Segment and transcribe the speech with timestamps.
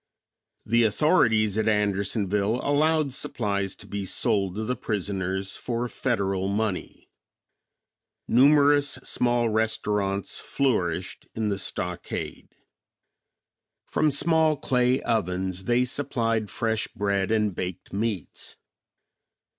[0.65, 7.07] The authorities at Andersonville allowed supplies to be sold to the prisoners for Federal money.
[8.27, 12.49] Numerous small restaurants flourished in the stockade.
[13.85, 18.57] From small clay ovens they supplied fresh bread and baked meats.